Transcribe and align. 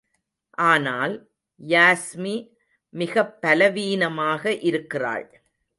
ஆனால், 0.49 1.29
யாஸ்மி 1.67 2.49
மிகப் 2.89 3.41
பலவீனமாக 3.41 4.53
இருக்கிறாள். 4.53 5.41